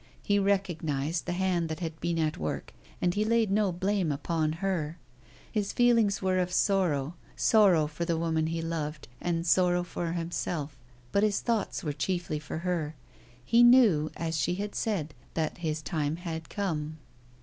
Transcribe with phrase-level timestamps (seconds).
[0.23, 4.53] He recognized the hand that had been at work, and he laid no blame upon
[4.53, 4.97] her.
[5.51, 10.75] His feelings were of sorrow sorrow for the woman he loved, and sorrow for himself.
[11.11, 12.95] But his thoughts were chiefly for her.
[13.45, 16.97] He knew, as she had said, that his time had come.